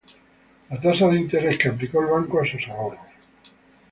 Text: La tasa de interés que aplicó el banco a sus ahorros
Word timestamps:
La 0.71 0.79
tasa 0.81 1.09
de 1.09 1.19
interés 1.19 1.59
que 1.59 1.69
aplicó 1.69 1.99
el 2.01 2.07
banco 2.07 2.41
a 2.41 2.47
sus 2.47 2.67
ahorros 2.67 3.05